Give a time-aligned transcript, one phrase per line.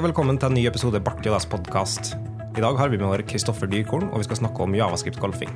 [0.00, 2.14] og velkommen til en ny episode Barti og Dass podkast.
[2.56, 5.50] I dag har vi med vår Kristoffer Dyrkorn, og vi skal snakke om javascript-golfing.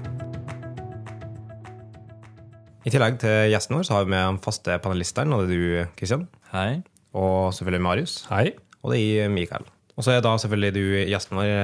[2.84, 5.62] I tillegg til gjesten vår så har vi med den faste panelisteren, og det er
[5.62, 6.26] du, Kristian.
[6.52, 6.82] Hei.
[7.16, 8.18] Og selvfølgelig Marius.
[8.28, 8.52] Hei.
[8.84, 9.64] Og det er Mikael.
[9.96, 10.84] Og så er da selvfølgelig du
[11.14, 11.54] gjesten vår,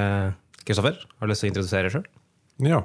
[0.64, 1.04] Kristoffer.
[1.04, 2.08] Har du lyst til å introdusere deg sjøl?
[2.64, 2.80] Ja.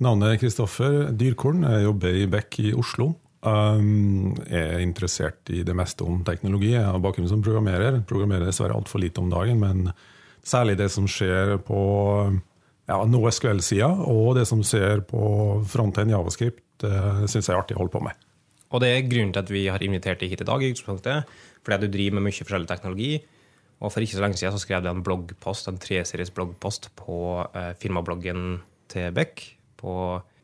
[0.00, 1.66] Navnet er Kristoffer Dyrkorn.
[1.68, 3.12] Jeg jobber i Beck i Oslo.
[3.40, 6.74] Um, er interessert i det meste om teknologi.
[6.74, 8.02] Jeg har bakgrunn som programmerer.
[8.08, 9.94] Programmerer dessverre altfor lite om dagen, men
[10.44, 11.80] særlig det som skjer på
[12.90, 15.22] ja, NoSQL-sida, og det som skjer på
[15.70, 18.28] fronten Javascript, det syns jeg er artig å holde på med.
[18.70, 21.86] Og det er grunnen til at vi har invitert deg hit i dag, i fordi
[21.86, 23.10] du driver med mye forskjellig teknologi.
[23.80, 27.40] Og for ikke så lenge siden så skrev du en bloggpost, en treseries bloggpost på
[27.56, 28.60] eh, firmabloggen
[28.92, 29.42] til Beck
[29.80, 29.92] på,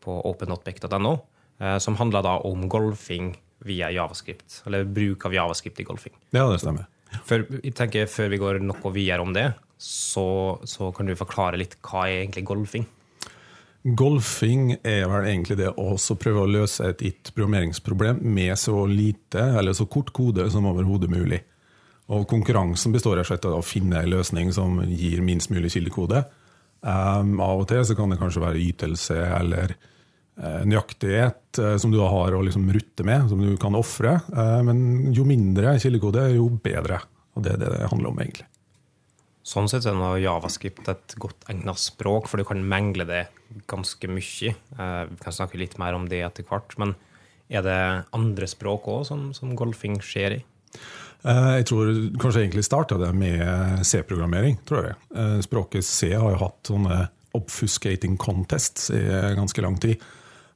[0.00, 1.16] på open.beck.no.
[1.58, 6.12] Eh, som handla da om golfing via javascript, eller bruk av javascript i golfing.
[6.30, 6.86] Ja, det stemmer.
[7.24, 9.46] Før, jeg tenker Før vi går noe videre om det,
[9.78, 12.86] så, så kan du forklare litt hva er egentlig golfing?
[13.86, 19.44] Golfing er vel egentlig det å prøve å løse et gitt programmeringsproblem med så lite
[19.60, 21.38] eller så kort kode som overhodet mulig.
[22.10, 26.24] Og Konkurransen består av å finne en løsning som gir minst mulig kildekode.
[26.82, 29.76] Um, av og til så kan det kanskje være ytelse eller
[30.36, 34.18] nøyaktighet uh, som du har å liksom rutte med, som du kan ofre.
[34.32, 37.00] Uh, men jo mindre kildekode, jo bedre.
[37.36, 38.48] Og det er det det handler om, egentlig.
[39.46, 43.26] Sånn sett er javascript et godt egnet språk, for du kan mengle det
[43.70, 44.54] ganske mye.
[44.56, 46.74] Vi kan snakke litt mer om det etter hvert.
[46.82, 46.96] Men
[47.46, 47.76] er det
[48.16, 50.42] andre språk òg som, som golfing skjer i?
[51.22, 54.58] Jeg tror kanskje egentlig starta det med C-programmering.
[54.66, 54.98] tror jeg.
[55.46, 56.98] Språket C har jo hatt sånne
[57.38, 59.04] obfuscating contests i
[59.38, 60.02] ganske lang tid.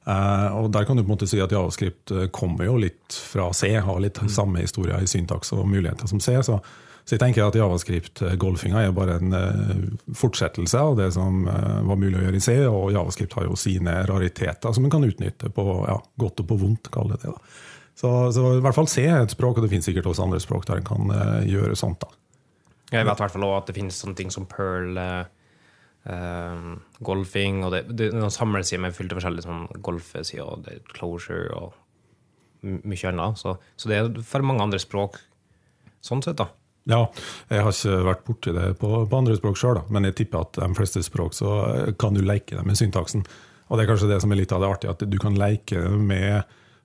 [0.01, 3.75] Og Der kan du på en måte si at javascript kommer jo litt fra C,
[3.77, 6.39] har litt samme historie i syntaks og muligheter som C.
[6.41, 6.55] Så,
[7.05, 9.35] så jeg tenker at javascript-golfinga er bare en
[10.17, 13.99] fortsettelse av det som var mulig å gjøre i C, og javascript har jo sine
[14.09, 17.35] rariteter som en kan utnytte på ja, godt og på vondt, kall det det.
[17.35, 17.53] da.
[18.01, 20.41] Så, så, i hvert fall C er et språk, og det finnes sikkert også andre
[20.41, 21.13] språk der en kan
[21.45, 22.01] gjøre sånt.
[22.01, 22.17] da.
[22.91, 24.97] Jeg vet i hvert fall også at det finnes sånne ting som Pearl,
[26.09, 26.71] uh,
[27.03, 31.51] golfing og det, det, det samlesider med fullt av forskjellige sånn golfesider og det, closure
[31.57, 31.77] og
[32.61, 33.41] mye annet.
[33.41, 35.19] Så, så, det er for mange andre språk
[36.05, 36.49] sånn sett, da.
[36.89, 37.03] Ja,
[37.51, 40.57] jeg har ikke vært borti det på, på andre språk sjøl, men jeg tipper at
[40.57, 41.51] de fleste språk så
[42.01, 43.21] kan du leke deg med syntaksen.
[43.69, 45.83] Og det er kanskje det som er litt av det artige, at du kan leke
[45.93, 46.41] med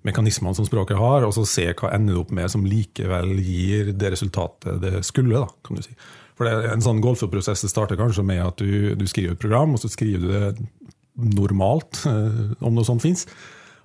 [0.06, 3.91] mekanismene som språket har, og så se hva ender du opp med som likevel gir
[3.97, 5.41] det resultatet det skulle.
[5.43, 5.97] da, kan du si.
[6.36, 9.82] For det, En sånn golfeprosess starter kanskje med at du, du, skriver et program, og
[9.82, 10.50] så skriver du det
[11.16, 12.02] normalt,
[12.66, 13.24] om noe sånt fins.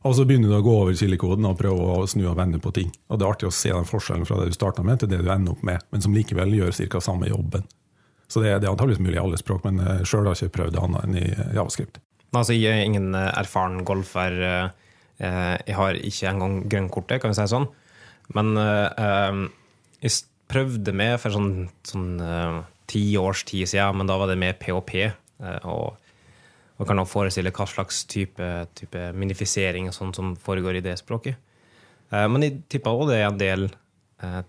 [0.01, 2.73] Og så begynner du å gå over kildekoden og prøve å snu og vende på
[2.75, 2.89] ting.
[3.07, 5.21] Og Det er artig å se den forskjellen fra det du starta med, til det
[5.21, 7.01] du ender opp med, men som likevel gjør ca.
[7.05, 7.67] samme jobben.
[8.31, 10.75] Så det, det er antakeligvis mulig i alle språk, men sjøl har jeg ikke prøvd
[10.75, 11.25] det annet enn i
[11.57, 12.01] javascript.
[12.31, 14.37] Altså, jeg er ingen erfaren golfer.
[15.19, 17.67] Jeg har ikke engang grønnkortet, kan vi si sånn.
[18.33, 20.15] Men jeg
[20.51, 21.51] prøvde med for sånn,
[21.87, 24.95] sånn uh, ti års tid siden, men da var det med PHP.
[25.41, 26.09] Uh, og,
[26.81, 31.37] man kan også forestille hva slags type, type minifisering sånn som foregår i det språket.
[32.09, 33.67] men jeg tipper òg det er en del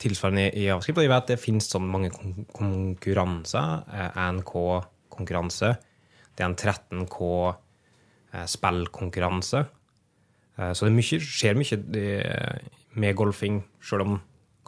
[0.00, 0.96] tilsvarende i javascript.
[0.96, 2.08] Og jeg vet det finnes så mange
[2.56, 3.84] konkurranser.
[4.16, 5.74] ANK-konkurranse.
[6.32, 7.28] Det er en 13K
[8.54, 9.64] spillkonkurranse.
[10.72, 11.82] Så det mye, skjer mye
[12.96, 14.20] med golfing, sjøl om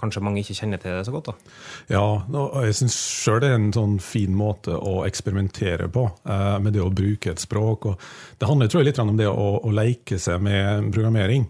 [0.04, 1.32] kanskje mange ikke kjenner til det så godt.
[1.32, 1.56] da.
[1.97, 2.04] Ja,
[2.44, 6.76] og jeg syns sjøl det er en sånn fin måte å eksperimentere på, eh, med
[6.76, 7.91] det å bruke et språk.
[7.91, 11.48] Og det handler tror jeg, litt om det å, å leke seg med programmering.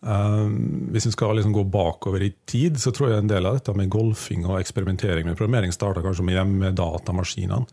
[0.00, 3.58] Um, hvis vi skal liksom gå bakover i tid, så tror jeg en del av
[3.58, 7.66] dette med golfing og eksperimentering med programmering starta kanskje med hjemme med datamaskinene.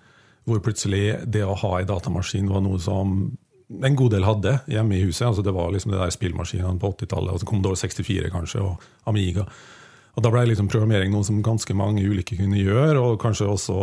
[0.47, 3.15] Hvor plutselig det å ha en datamaskin var noe som
[3.83, 5.27] en god del hadde hjemme i huset.
[5.27, 9.47] altså Det var liksom det der spillmaskinene på 80-tallet, altså Commodore 64 kanskje, og Amiga.
[10.18, 13.81] Og Da ble liksom programmering noe som ganske mange ulike kunne gjøre, og kanskje også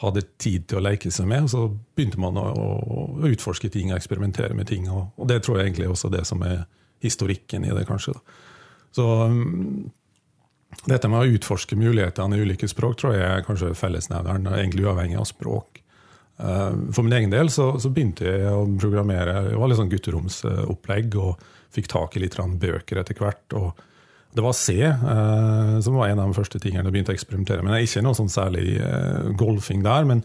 [0.00, 1.44] hadde tid til å leke seg med.
[1.44, 1.62] og Så
[1.96, 4.88] begynte man å, å utforske ting og eksperimentere med ting.
[4.92, 6.64] Og, og, det tror jeg egentlig også er det som er
[7.04, 8.16] historikken i det, kanskje.
[8.16, 8.42] Da.
[8.96, 9.90] Så um,
[10.88, 15.20] dette med å utforske mulighetene i ulike språk tror jeg er kanskje fellesnevneren, egentlig uavhengig
[15.20, 15.82] av språk.
[16.36, 19.38] For min egen del så, så, begynte jeg å programmere.
[19.48, 23.56] Det var litt sånn gutteromsopplegg og fikk tak i litt bøker etter hvert.
[23.56, 23.80] og
[24.36, 27.64] Det var C eh, som var en av de første tingene jeg begynte å eksperimentere
[27.64, 27.80] med.
[27.86, 30.20] Ikke noe sånn særlig eh, golfing der, men,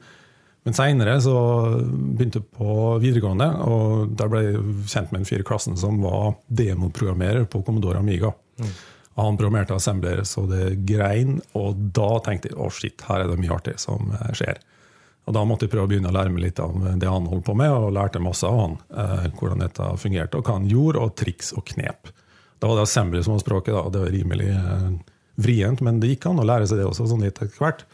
[0.68, 1.36] men seinere så
[1.80, 3.48] begynte jeg på videregående.
[3.64, 8.04] og Der ble jeg kjent med en fyr i klassen som var demoprogrammerer på Commodore
[8.04, 8.34] Amiga.
[8.60, 8.74] Mm.
[9.22, 13.40] Han programmerte assembler så det grein, og da tenkte jeg å shit, her er det
[13.40, 14.60] mye artig som eh, skjer.
[15.30, 17.46] Og Da måtte jeg prøve å begynne å lære meg litt av det han holdt
[17.48, 18.80] på med, og lærte masse av han.
[18.92, 22.12] Eh, hvordan dette fungerte, og hva han gjorde, og triks og knep.
[22.62, 24.88] Da var det assembly som var språket, da, og det var rimelig eh,
[25.42, 27.86] vrient, men det gikk an å lære seg det også, sånn litt etter hvert.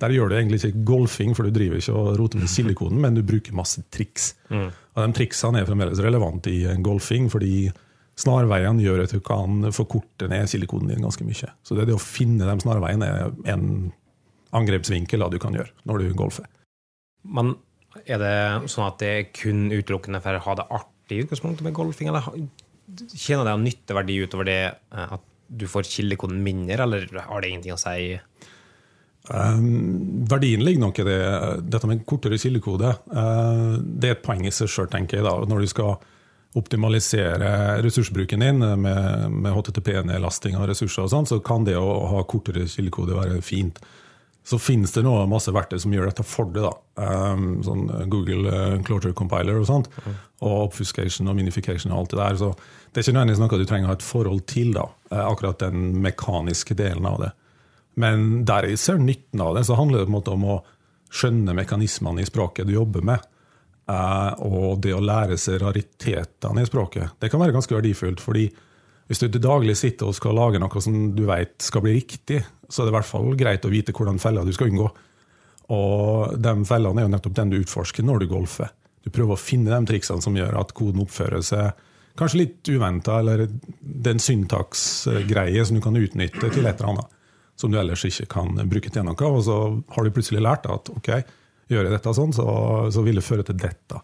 [0.00, 3.16] Der gjør du egentlig ikke golfing, for du driver ikke og roter med silikonen, men
[3.16, 4.34] du bruker masse triks.
[4.48, 4.68] Mm.
[4.68, 7.70] Og de triksene er fremdeles relevante i golfing, fordi
[8.20, 11.52] snarveiene gjør at du kan forkorte ned silikonen din ganske mye.
[11.64, 13.66] Så det, det å finne de snarveiene er en
[14.56, 16.48] angrepsvinkel da du kan gjøre når du golfer.
[17.24, 17.54] Men
[18.04, 21.66] er det sånn at det er kun utelukkende for å ha det artig i utgangspunktet
[21.66, 22.28] med golfing, eller
[23.14, 27.74] tjener det nytteverdi utover det eh, at du får kildekoden mindre, eller har det ingenting
[27.74, 28.14] å si?
[29.30, 31.18] Um, verdien ligger nok i det,
[31.66, 32.94] dette med kortere kildekode.
[33.10, 35.26] Uh, det er et poeng i seg sjøl, tenker jeg.
[35.26, 35.98] da, Når du skal
[36.58, 42.22] optimalisere ressursbruken din med, med HTTP-nedlasting av ressurser, og sånn, så kan det å ha
[42.30, 43.78] kortere kildekode være fint.
[44.46, 46.64] Så finnes det nå masse verktøy som gjør dette for deg.
[46.64, 46.72] da.
[47.34, 49.90] Um, sånn Google uh, Closure Compiler og sånt.
[50.40, 52.38] Og obfuscation og minification og alt det der.
[52.40, 52.48] Så
[52.90, 55.60] det er ikke nødvendigvis noe du trenger å ha et forhold til, da, uh, akkurat
[55.62, 57.30] den mekaniske delen av det.
[58.00, 60.60] Men der jeg ser nytten av det, så handler det på en måte om å
[61.10, 63.28] skjønne mekanismene i språket du jobber med.
[63.90, 67.18] Uh, og det å lære seg raritetene i språket.
[67.20, 68.22] Det kan være ganske verdifullt.
[68.22, 68.48] fordi
[69.10, 72.44] hvis du til daglig sitter og skal lage noe som du vet skal bli riktig,
[72.70, 74.86] så er det i hvert fall greit å vite hvordan feller du skal unngå.
[75.74, 78.70] Og de fellene er jo nettopp den du utforsker når du golfer.
[79.02, 81.86] Du prøver å finne de triksene som gjør at koden oppfører seg
[82.20, 86.92] kanskje litt uventa, eller det er en syntaksgreie som du kan utnytte til et eller
[86.92, 87.18] annet
[87.60, 89.30] som du ellers ikke kan bruke til noe.
[89.34, 89.58] Og så
[89.94, 91.10] har du plutselig lært at ok,
[91.70, 92.46] gjør jeg dette sånn, så,
[92.94, 94.00] så vil det føre til dette.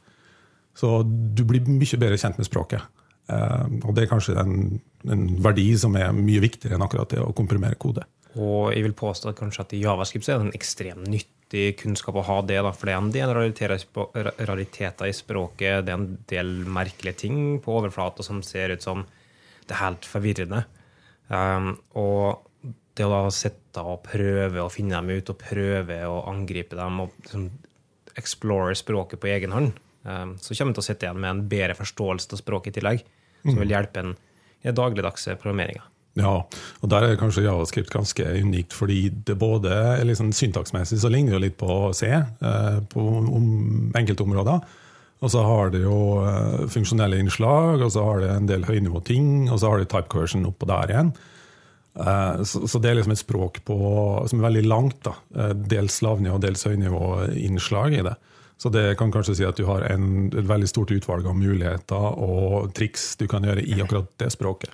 [0.76, 2.84] Så du blir mye bedre kjent med språket.
[3.32, 4.76] Eh, og det er kanskje en,
[5.12, 8.04] en verdi som er mye viktigere enn akkurat det å komprimere kode.
[8.36, 11.78] Og jeg vil påstå at kanskje at i Javascript så er det en ekstremt nyttig
[11.80, 12.58] kunnskap å ha det.
[12.64, 17.38] da, For det er en del rariteter i språket, det er en del merkelige ting
[17.64, 19.06] på overflata som ser ut som
[19.66, 20.66] det er helt forvirrende.
[21.28, 26.20] Um, og det å da sitte og prøve å finne dem ut, og prøve å
[26.30, 27.48] angripe dem, og liksom
[28.16, 29.72] explore språket på egen hånd,
[30.04, 32.78] um, så kommer en til å sitte igjen med en bedre forståelse av språket i
[32.78, 33.04] tillegg,
[33.46, 34.14] som vil hjelpe en
[34.74, 35.84] dagligdagse programmeringa.
[36.16, 36.46] Ja,
[36.80, 39.70] og der er kanskje javascript ganske unikt, fordi det både
[40.08, 43.48] liksom syntaksmessig så ligner det litt på C eh, på om,
[43.92, 44.64] enkelte områder.
[45.24, 49.50] Og så har det jo eh, funksjonelle innslag, og så har det en del høynivåting,
[49.50, 51.12] og så har det type coercion oppå der igjen.
[51.96, 53.76] Eh, så, det er liksom et språk på,
[54.28, 55.02] som er veldig langt.
[55.04, 58.16] da, eh, Dels lavnivå dels høynivåinnslag i det.
[58.58, 62.06] Så det kan kanskje si at du har en, et veldig stort utvalg av muligheter
[62.24, 64.70] og triks du kan gjøre i akkurat det språket.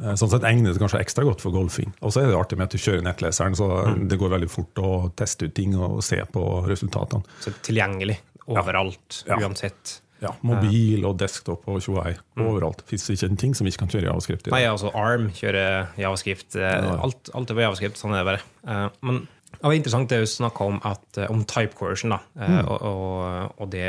[0.00, 1.92] Eh, Sånn sett egner det kanskje ekstra godt for golfing.
[2.00, 3.68] Og så er det artig med at du kjører nettleseren, så
[4.08, 7.22] det går veldig fort å teste ut ting og se på resultatene.
[7.44, 8.16] Så tilgjengelig
[8.48, 9.36] overalt, Ja.
[9.38, 10.00] uansett.
[10.24, 12.14] Ja, Mobil og desktop og tjoei.
[12.40, 12.78] Overalt.
[12.78, 14.50] Det fins ikke en ting som ikke kan kjøre javascript i.
[14.54, 16.56] Nei, altså ARM kjører javascript.
[16.56, 18.40] eh, Alt, alt er på javascript, sånn er det bare.
[18.66, 22.14] Eh, Men det var interessant det du snakka om, at, eh, om type coercion.
[22.14, 22.20] Da.
[22.40, 22.58] Mm.
[22.64, 23.88] Og, og, og det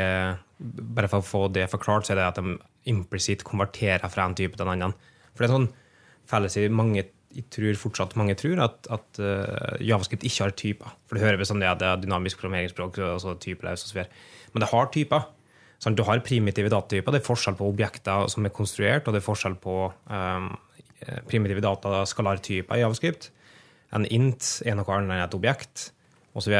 [0.56, 2.54] Bare for å få det forklart, så er det at de
[2.88, 4.94] implisitt konverterer fra en type til en annen.
[5.34, 5.66] For det er sånn
[6.30, 7.02] felles i mange
[7.36, 10.94] jeg tror fortsatt mange tror at, at uh, javascript ikke har typer.
[11.04, 14.06] For det hører vi sånn det at det er dynamisk programmeringsspråk, altså og så.
[14.54, 15.26] Men det har typer.
[15.82, 17.12] Sånn, du har primitive datatyper.
[17.12, 19.76] Det er forskjell på objekter som er konstruert, og det er forskjell på
[20.08, 20.48] um,
[21.28, 23.28] primitive data, skalartyper i javascript.
[23.96, 25.90] En int er noe annet enn et objekt,
[26.36, 26.54] osv.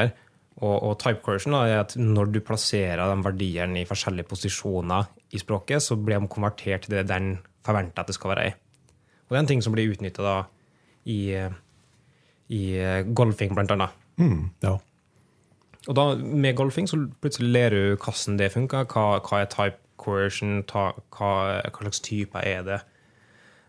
[0.56, 5.10] Og, og type coercion da, er at når du plasserer de verdiene i forskjellige posisjoner
[5.36, 7.34] i språket, så blir de konvertert til det den
[7.66, 8.56] forventer at det skal være i.
[9.26, 10.36] Og det er en ting som blir utnytta
[11.10, 11.20] i,
[12.54, 12.62] i
[13.18, 14.04] golfing, blant annet.
[14.16, 14.76] Mm, ja.
[15.86, 18.86] Og da, med golfing så plutselig lærer du hvordan det funker.
[18.90, 20.62] Hva, hva er type coercion?
[20.66, 21.32] Ta, hva,
[21.66, 22.80] hva slags typer er det?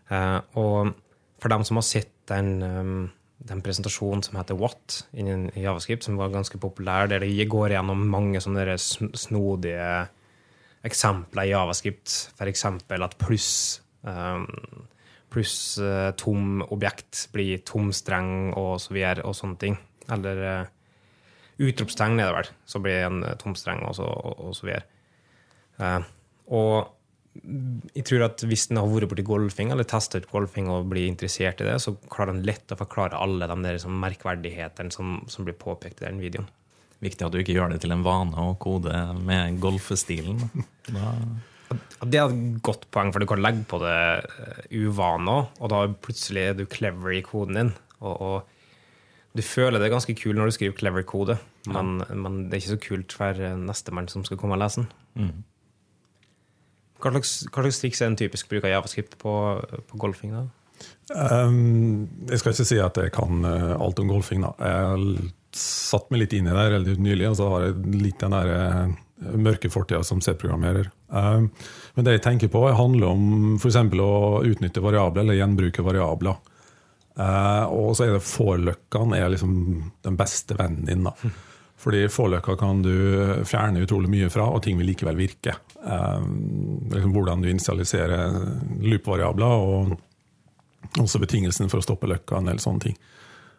[0.08, 0.94] Uh, og
[1.38, 6.18] for dem som har sett den, um, den presentasjonen som heter What innen Javascript, som
[6.18, 10.08] var ganske populær, der det går gjennom mange sånne snodige
[10.86, 12.64] eksempler i Javascript, f.eks.
[12.64, 13.50] at pluss
[14.02, 14.46] um,
[15.30, 19.78] pluss eh, tom objekt blir tom streng og så videre, og sånne ting.
[20.12, 20.70] Eller eh,
[21.68, 24.68] utropstegn er det vel, så blir en eh, tom streng, og så, og, og så
[24.68, 24.86] videre.
[26.48, 26.88] Og
[27.94, 31.08] jeg tror at hvis en har vært borti golfing, eller testa ut golfing og blir
[31.08, 35.18] interessert i det, så klarer en lett å forklare alle de der liksom, merkverdighetene som,
[35.30, 36.48] som blir påpekt i den videoen.
[37.04, 40.42] Viktig at du ikke gjør det til en vane å kode med golfestilen.
[40.88, 41.10] Da
[42.00, 45.82] Det er et godt poeng, for du kan legge på det eh, uvaner, og da
[46.00, 47.72] plutselig er du clever i koden din.
[48.00, 51.36] Og, og du føler det er ganske kul når du skriver clever kode,
[51.68, 54.88] men, men det er ikke så kult for nestemann som skal komme og lese den.
[56.98, 59.32] Hva slags, triks er en typisk bruk av javascript på,
[59.88, 60.34] på golfing?
[60.34, 60.46] da?
[61.14, 64.44] Um, jeg skal ikke si at jeg kan uh, alt om golfing.
[64.44, 64.52] da.
[64.60, 68.36] Jeg satt meg litt inn i det relativt nylig, og så har jeg litt den
[68.36, 70.90] der uh, mørke fortida som C-programmerer.
[71.08, 71.48] Um,
[71.96, 73.80] men det jeg tenker på, handler om f.eks.
[74.04, 74.12] å
[74.46, 76.38] utnytte variabler, eller gjenbruke variabler.
[77.18, 79.54] Uh, og så er det forløkkene er liksom
[80.06, 81.08] den beste vennen din.
[81.08, 81.32] da.
[81.78, 82.94] Fordi forløka kan du
[83.46, 85.54] fjerne utrolig mye fra, og ting vil likevel virke.
[85.78, 88.34] Um, liksom hvordan du initialiserer
[88.82, 92.98] loop-variabler, og også betingelsen for å stoppe løkka, en del sånne ting.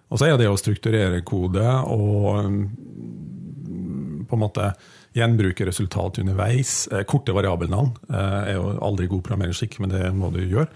[0.10, 2.62] Og så er det å strukturere kode og um,
[4.30, 4.72] på en måte
[5.16, 6.88] gjenbruke resultat underveis.
[6.92, 10.70] Eh, korte variabelnavn eh, er jo aldri god programmeringsskikk, men det må du gjøre.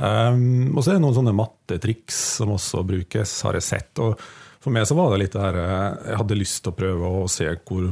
[0.00, 4.00] Um, og så er det noen sånne mattetriks som også brukes, har jeg sett.
[4.02, 4.22] og
[4.60, 7.24] For meg så var det litt det her Jeg hadde lyst til å prøve å
[7.32, 7.86] se hvor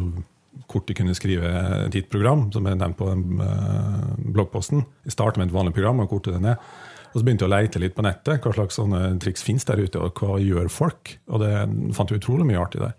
[0.69, 1.49] kort jeg kunne skrive
[1.87, 4.83] et hit program, som jeg nevnte på den uh, bloggposten.
[5.07, 6.65] Jeg startet med et vanlig program og kortet det ned.
[7.09, 8.43] Og så begynte jeg å leite litt på nettet.
[8.45, 8.81] Hva slags
[9.23, 11.15] triks finnes der ute, og hva gjør folk?
[11.33, 11.53] Og det
[11.97, 12.93] fant jeg utrolig mye artig der.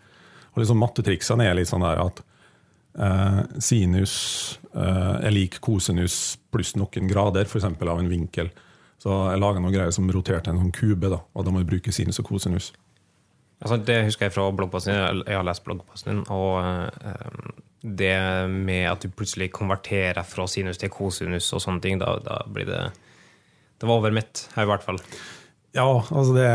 [0.56, 2.24] Og liksom Mattetriksene er litt sånn der at
[2.98, 4.16] eh, sinus
[4.74, 7.70] eh, er lik kosinus pluss noen grader, f.eks.
[7.70, 8.50] av en vinkel.
[9.00, 11.70] Så jeg laga noen greier som roterte en sånn kube, da, og da må jeg
[11.70, 12.74] bruke sinus og kosinus.
[13.60, 15.24] Altså, det husker jeg fra bloggposten din.
[15.28, 16.22] Jeg har lest bloggposten din.
[16.32, 17.52] Og eh,
[17.82, 18.16] det
[18.52, 22.68] med at du plutselig konverterer fra sinus til kosinus og sånne ting, da, da blir
[22.68, 22.82] det
[23.80, 25.00] Det var over mitt her, i hvert fall.
[25.76, 26.50] Ja, altså det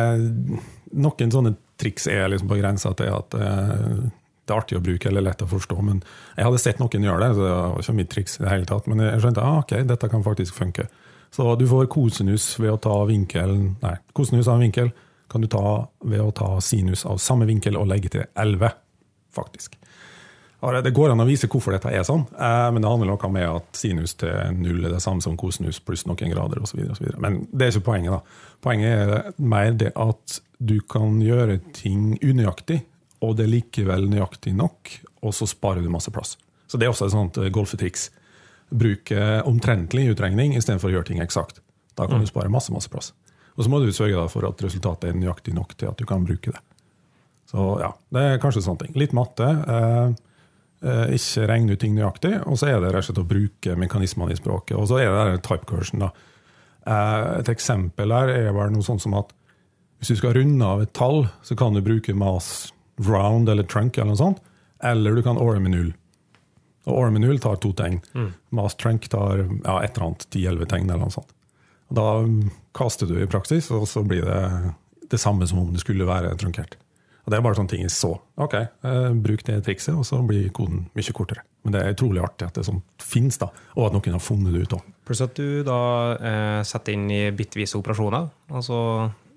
[0.95, 4.05] Noen sånne triks er liksom på grensa til at eh,
[4.45, 5.77] det er artig å bruke eller lett å forstå.
[5.83, 6.03] Men
[6.37, 8.37] jeg hadde sett noen gjøre det, så det var ikke mitt triks.
[8.39, 10.87] i det hele tatt, Men jeg skjønte ah, ok, dette kan faktisk funke.
[11.35, 14.93] Så du får kosinus ved å ta vinkelen Nei, kosinus av en vinkel
[15.35, 18.71] kan du ta ved å ta sinus av samme vinkel og legge til 11,
[19.35, 19.75] faktisk.
[20.85, 23.45] Det går an å vise hvorfor dette er sånn, eh, men det handler noe med
[23.50, 26.79] at sinus til null er det samme som kosinus pluss noen grader osv.
[27.21, 28.14] Men det er ikke poenget.
[28.14, 28.21] da.
[28.64, 32.79] Poenget er mer det at du kan gjøre ting unøyaktig,
[33.21, 34.95] og det er likevel nøyaktig nok,
[35.26, 36.38] og så sparer du masse plass.
[36.71, 38.09] Så det er også et sånt golfetriks.
[38.71, 41.61] Bruke omtrentlig utregning istedenfor å gjøre ting eksakt.
[41.99, 43.12] Da kan du spare masse, masse plass.
[43.55, 46.27] Og så må du sørge for at resultatet er nøyaktig nok til at du kan
[46.27, 46.63] bruke det.
[47.51, 48.95] Så ja, det er kanskje sånne ting.
[48.99, 49.47] Litt matte.
[49.47, 50.09] Eh,
[50.89, 52.33] eh, ikke regne ut ting nøyaktig.
[52.51, 54.75] Og så er det rett og slett å bruke mekanismene i språket.
[54.81, 56.11] Og så er det da.
[56.85, 59.31] Eh, et eksempel her er vel noe sånt som at
[60.01, 63.97] hvis du skal runde av et tall, så kan du bruke mass round eller trunk,
[63.97, 64.43] eller noe sånt.
[64.85, 65.95] Eller du kan ore med null.
[66.85, 68.03] Og ore med null tar to tegn.
[68.13, 68.35] Mm.
[68.59, 70.91] Mass trunk tar ja, et eller annet 10-11 tegn.
[70.91, 71.33] eller noe sånt.
[71.89, 72.09] Og da
[72.75, 74.75] kaster du i praksis, og så blir det
[75.11, 76.78] det samme som om det skulle være trunkert.
[77.25, 78.11] Og Det er bare sånne ting jeg så.
[78.37, 81.45] Ok, eh, Bruk det trikset, og så blir koden mye kortere.
[81.64, 84.52] Men det er utrolig artig at det sånt finnes, da, og at noen har funnet
[84.52, 84.90] det ut òg.
[85.09, 85.78] Pluss at du da
[86.21, 88.81] eh, setter inn i bittvise operasjoner, og så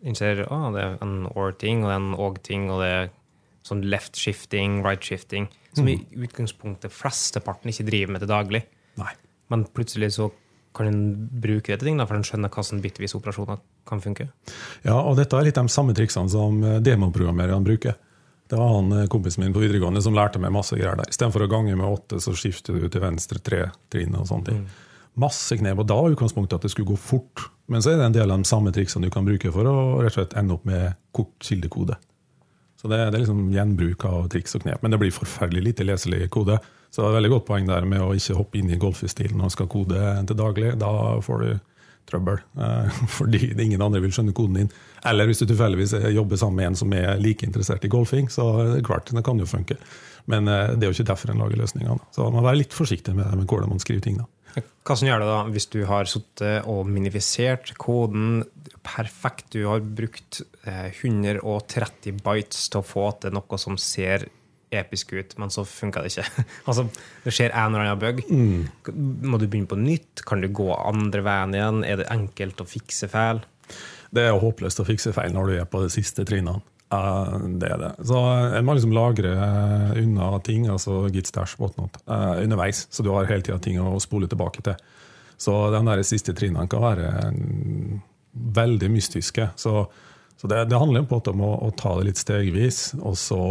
[0.03, 3.07] innser ah, det er en or-ting og det er en og-ting, og det er
[3.67, 5.93] sånn left shifting, right shifting, som mm.
[5.93, 8.63] i utgangspunktet flesteparten ikke driver med til daglig.
[8.99, 9.13] Nei.
[9.51, 10.27] Men plutselig så
[10.77, 14.29] kan en bruke det til ting, da, for en skjønner hvordan bitvis operasjoner kan funke?
[14.85, 17.97] Ja, og dette er litt de samme triksene som eh, demoprogrammererne bruker.
[18.47, 21.09] Det var han eh, kompisen min på videregående som lærte meg masse greier der.
[21.11, 24.61] Istedenfor å gange med åtte, så skifter du til venstre tre trinn og sånne ting.
[24.63, 24.83] Mm.
[25.17, 25.81] Masse knep.
[25.81, 27.47] Og da var utgangspunktet at det skulle gå fort.
[27.67, 29.77] Men så er det en del av de samme triksene du kan bruke for å
[29.99, 31.97] rett og slett ende opp med kort kildekode.
[32.77, 34.83] Så det, det er liksom gjenbruk av triks og knep.
[34.83, 36.59] Men det blir forferdelig lite leselig kode.
[36.89, 39.43] Så det er et veldig godt poeng der med å ikke hoppe inn i golfestilen
[39.43, 40.73] og skal kode til daglig.
[40.81, 40.91] Da
[41.23, 41.49] får du
[42.07, 44.71] trøbbel, eh, fordi ingen andre vil skjønne koden din.
[45.07, 48.47] Eller hvis du tilfeldigvis jobber sammen med en som er like interessert i golfing, så
[48.61, 49.77] er det klart, det kan jo funke.
[50.31, 52.09] Men eh, det er jo ikke derfor en lager løsningene.
[52.15, 54.19] Så man må være litt forsiktig med, med hvordan man skriver ting.
[54.23, 54.31] da.
[54.87, 58.41] Som gjør det da, hvis du har sittet og minifisert koden
[58.87, 64.29] perfekt, du har brukt 130 eh, bites til å få til noe som ser
[64.71, 66.45] episk ut, men så funka det ikke.
[66.69, 66.87] altså,
[67.23, 68.23] Det skjer en eller annen bug.
[68.29, 69.27] Mm.
[69.31, 70.25] Må du begynne på nytt?
[70.27, 71.83] Kan du gå andre veien igjen?
[71.87, 73.43] Er det enkelt å fikse feil?
[74.13, 76.63] Det er håpløst å fikse feil når du er på de siste trinnene.
[76.87, 77.89] Uh, det er det.
[78.07, 78.15] Så
[78.55, 82.85] En må liksom lagre uh, unna ting, altså git stash, whatnot, uh, underveis.
[82.91, 84.77] Så du har hele tida ting å spole tilbake til.
[85.37, 87.99] Så de der siste trinnene kan være um,
[88.55, 89.49] veldig mystiske.
[89.59, 89.83] Så,
[90.39, 93.17] så det, det, handler på en måte om å, å, ta det litt stegvis, og
[93.19, 93.41] så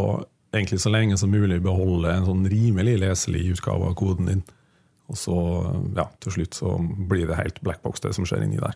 [0.57, 4.45] egentlig så lenge som mulig beholde en sånn rimelig leselig utgave av koden din.
[5.07, 5.37] Og så,
[5.95, 8.75] ja, til slutt så blir det helt blackbox, det som skjer inni der.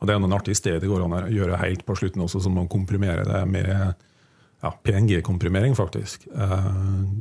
[0.00, 2.42] Og det er noen artig sted det går an å gjøre helt på slutten også,
[2.44, 3.70] som å komprimere det med
[4.64, 6.26] ja, PNG-komprimering, faktisk.
[6.32, 6.66] Eh,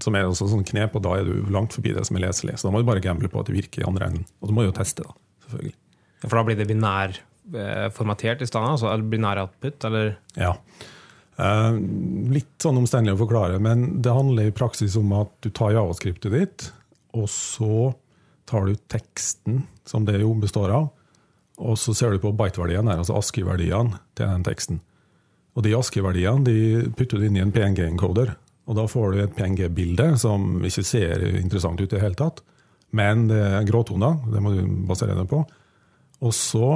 [0.04, 2.58] som er også sånn knep, og da er du langt forbi det som er leselig.
[2.60, 4.26] Så da må du bare gamble på at det virker i andre enden.
[4.40, 5.78] Og så må du jo teste, da, selvfølgelig.
[6.24, 8.76] For da blir det binær eh, formatert i stedet?
[8.76, 10.14] Altså binær output, eller?
[10.40, 10.54] Ja.
[11.38, 11.74] Eh,
[12.34, 16.34] litt sånn omstendelig å forklare, men det handler i praksis om at du tar javascriptet
[16.34, 16.68] ditt,
[17.18, 17.94] og så
[18.50, 20.92] tar du teksten som det jo består av,
[21.64, 24.80] og så ser du på byte-verdien altså ASCII-verdiene til den teksten.
[25.54, 28.34] Og de ASCII-verdiene de putter du inn i en PNG-encoder.
[28.66, 32.42] Og da får du et PNG-bilde som ikke ser interessant ut i det hele tatt.
[32.94, 35.44] Men det er gråtoner, det må du basere deg på.
[36.24, 36.70] Og så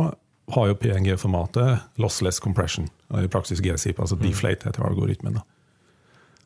[0.53, 4.25] har jo PNG-formatet lossless compression, i praksis GZIP, altså mm.
[4.25, 5.39] deflate heter algoritmen.
[5.39, 5.45] Da.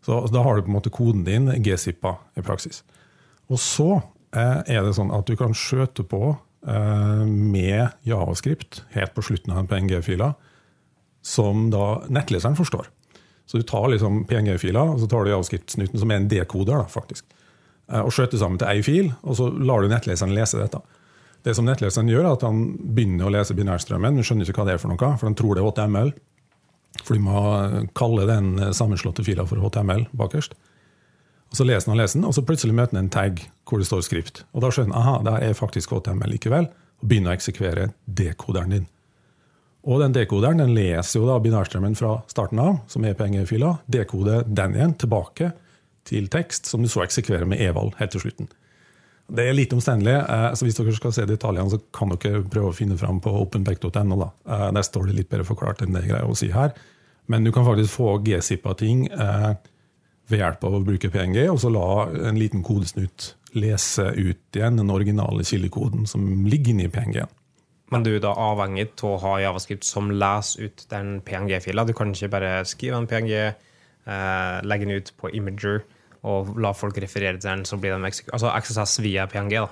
[0.06, 2.84] Så da har du på en måte koden din GZIPA i praksis.
[3.52, 9.14] Og så eh, er det sånn at du kan skjøte på eh, med javascript helt
[9.18, 10.34] på slutten av en PNG-fila
[11.22, 12.90] som da nettleseren forstår.
[13.46, 16.88] Så du tar liksom PNG-fila og så tar du javascript-snuten, som er en dekoder, da,
[16.90, 17.28] faktisk,
[17.92, 20.82] eh, og skjøter sammen til ei fil, og så lar du nettleseren lese dette.
[21.46, 24.70] Det som nettleseren gjør, er at han begynner å lese binærstrømmen, men skjønner ikke hva
[24.70, 26.14] det er for noe, for han tror det er HTML.
[27.00, 27.42] For du må
[27.98, 30.58] kalle den sammenslåtte fila for HTML bakerst.
[31.52, 33.82] Og Så leser han og leser den, og så plutselig møter han en tag hvor
[33.82, 34.44] det står skrift.
[34.56, 36.70] Og Da skjønner han aha, det er faktisk HTML likevel,
[37.02, 38.88] og begynner å eksekvere dekoderen din.
[39.82, 44.46] Og den dekoderen den leser jo da binærstrømmen fra starten av, som er PNG-fila, dekoder
[44.46, 45.52] den igjen tilbake
[46.08, 48.52] til tekst, som du så eksekverer med eval helt til slutten.
[49.32, 52.12] Det er litt omstendelig, eh, så hvis dere skal se det i Italia, så kan
[52.12, 54.18] dere prøve å finne fram på openback.no.
[54.28, 56.74] Eh, der står det litt bedre forklart enn det jeg greier å si her.
[57.32, 59.54] Men du kan faktisk få G-zippa-ting eh,
[60.32, 64.80] ved hjelp av å bruke PNG, og så la en liten kodesnutt lese ut igjen
[64.80, 67.32] den originale kildekoden som ligger inni PNG-en.
[67.92, 71.84] Men du er da avhengig av å ha javascript som leser ut den PNG-fila.
[71.88, 73.34] Du kan ikke bare skrive en PNG,
[74.64, 75.84] legge den ut på Imager
[76.28, 79.58] og la folk referere til den, så blir den altså XSS via PNG.
[79.58, 79.70] da.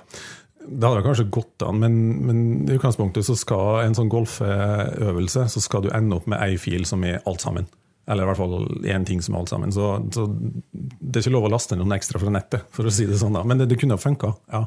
[0.60, 1.94] Det hadde kanskje gått an, men,
[2.26, 6.58] men, i utgangspunktet så skal en sånn golføvelse så skal du ende opp med ei
[6.60, 7.68] fil som er alt sammen.
[8.10, 9.72] Eller i hvert fall én ting som er alt sammen.
[9.72, 13.06] Så, så, det er ikke lov å laste noen ekstra fra nettet, for å si
[13.08, 13.38] det sånn.
[13.38, 13.44] da.
[13.46, 14.34] Men det, det kunne funka.
[14.52, 14.64] Ja.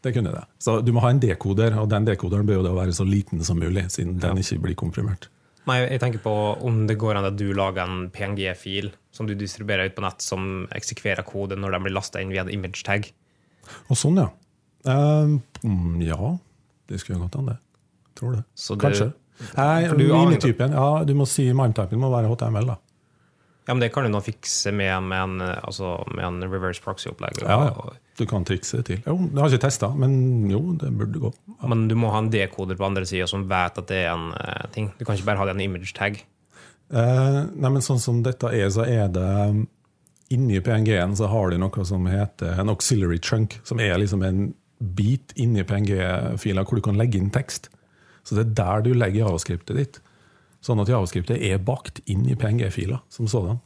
[0.00, 0.46] Det kunne det.
[0.58, 3.44] Så du må ha en dekoder, og den dekoderen bør jo da være så liten
[3.44, 4.30] som mulig, siden ja.
[4.30, 5.28] den ikke blir komprimert.
[5.68, 6.32] Nei, jeg tenker på
[6.66, 10.22] om det går an at du lager en PNG-fil som du distribuerer ut på nett,
[10.24, 13.10] som eksekverer kode når den blir lasta inn via en image tag.
[13.90, 14.30] Og sånn, ja.
[14.88, 15.36] Uh,
[16.00, 16.36] ja,
[16.88, 17.58] det skulle gått an, det.
[18.18, 18.44] Tror det.
[18.56, 19.10] det Kanskje.
[19.56, 22.80] Nei, du, minitypen, ja, du må si mimetypen må være HTML, da.
[23.68, 27.42] Ja, men Det kan du nå fikse med, med, en, altså, med en, reverse proxy-opplegg.
[27.44, 29.00] Ja, ja, du kan trikse det til.
[29.06, 30.12] Jo, det har jeg ikke testa, men
[30.50, 31.32] jo, det burde gå.
[31.56, 31.70] Ja.
[31.72, 34.30] Men du må ha en dekoder på andre sida som vet at det er en
[34.36, 34.92] uh, ting.
[34.98, 36.22] Du kan ikke bare ha det en image tag.
[36.90, 39.66] Uh, nei, men sånn som dette er, så er det um,
[40.30, 44.52] Inni PNG-en så har de noe som heter en auxiliary trunk, som er liksom en
[44.78, 47.66] bit inni PNG-fila hvor du kan legge inn tekst.
[48.22, 49.98] Så det er der du legger javascriptet ditt.
[50.62, 53.58] Sånn at javascriptet er bakt inn i PNG-fila som sådan.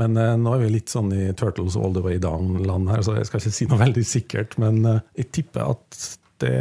[0.00, 3.16] Men uh, nå er vi litt sånn i Turtles all the way down-land her, så
[3.18, 4.56] jeg skal ikke si noe veldig sikkert.
[4.62, 6.04] Men uh, jeg tipper at
[6.42, 6.54] det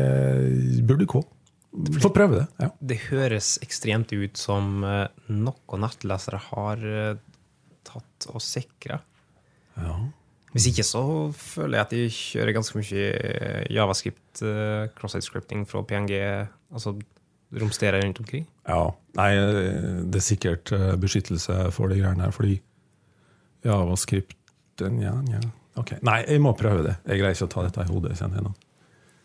[0.87, 1.21] burde gå.
[2.03, 2.47] Få prøve det.
[2.61, 2.71] Ja.
[2.91, 6.83] Det høres ekstremt ut som uh, noen nettlesere har
[7.87, 8.99] tatt og sikra.
[9.79, 9.95] Ja.
[10.51, 13.05] Hvis ikke så føler jeg at de kjører ganske mye
[13.71, 14.41] javascript,
[14.97, 16.17] cross-site scripting fra PNG.
[16.75, 16.97] altså
[17.51, 18.45] romsterer rundt omkring?
[18.67, 18.91] Ja.
[19.17, 19.31] Nei,
[20.07, 22.59] det er sikkert eh, beskyttelse for de greiene her, fordi
[23.65, 25.41] javascripten ja, ja.
[25.79, 25.95] Ok.
[26.03, 26.97] Nei, jeg må prøve det.
[27.07, 28.17] Jeg greier ikke å ta dette i hodet.
[28.19, 28.51] Senere.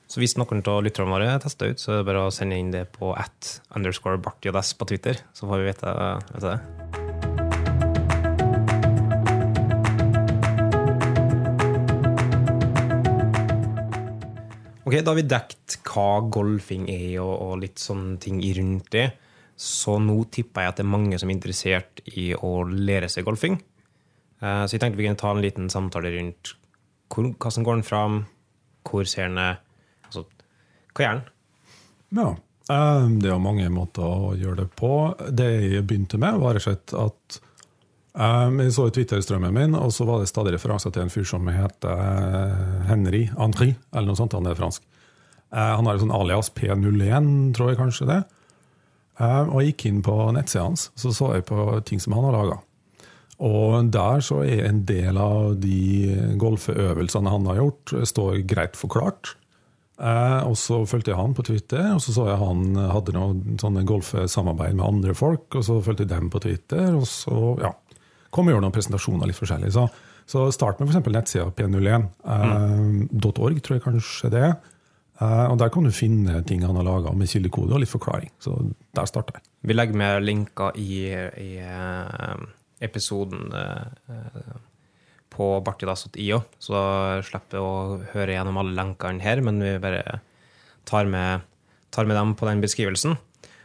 [0.07, 2.71] Så hvis noen av lytterne våre tester ut, så er det bare å sende inn
[2.71, 5.95] det på at underscore bartjds på Twitter, så får vi vite,
[6.31, 6.59] vite det.
[14.87, 19.09] Ok, Da har vi dekt hva golfing er, og, og litt sånne ting rundt det.
[19.59, 23.27] Så nå tipper jeg at det er mange som er interessert i å lære seg
[23.27, 23.59] golfing.
[24.43, 26.53] Uh, så jeg tenkte vi kunne ta en liten samtale rundt
[27.13, 28.19] hvor, som går den fram,
[28.87, 29.41] hvor ser den
[30.07, 30.27] Altså,
[30.95, 31.25] hva gjør den?
[32.19, 32.29] Ja,
[32.71, 34.93] uh, det er mange måter å gjøre det på.
[35.35, 37.41] Det jeg begynte med, var at
[38.17, 41.99] jeg så Twitter-strømmen min, og så var det stadig referanser til en fyr som heter
[42.89, 44.37] Henri, Henry Henry, eller noe sånt.
[44.39, 44.87] Han er fransk.
[45.53, 48.23] Han har en sånn alias P01, tror jeg kanskje det.
[49.21, 52.39] Og jeg gikk inn på nettsida hans, så så jeg på ting som han har
[52.39, 52.57] laga.
[53.45, 59.35] Og der så er en del av de golfeøvelsene han har gjort, står greit forklart.
[59.97, 63.57] Eh, og så fulgte jeg han på Twitter, og så så jeg han hadde noe
[63.61, 67.73] sånne golfsamarbeid med andre folk, og så fulgte jeg dem på Twitter, og så ja,
[68.33, 69.73] kom og gjorde noen presentasjoner litt forskjellig.
[69.77, 69.87] Så,
[70.29, 71.13] så start med f.eks.
[71.13, 72.01] nettsida p01.org,
[72.33, 74.51] eh, tror jeg kanskje det.
[75.17, 78.29] Uh, og Der kan du finne ting han har laga med kildekode og litt forklaring.
[78.37, 78.53] Så
[78.93, 79.47] der starter jeg.
[79.65, 81.09] Vi legger med linker i,
[81.41, 82.37] i uh,
[82.83, 84.57] episoden uh,
[85.33, 86.81] på bartidas.io, så
[87.27, 90.21] slipper å høre gjennom alle lenkene her, men vi bare
[90.89, 91.45] tar med,
[91.93, 93.17] tar med dem på den beskrivelsen.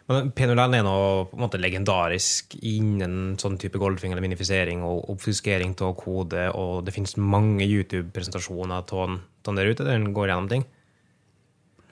[0.10, 5.08] Men P01 er noe på en måte legendarisk innen sånn type golfing eller minifisering og
[5.14, 10.34] oppfuskering av kode, og det finnes mange YouTube-presentasjoner av den der ute der den går
[10.34, 10.68] gjennom ting.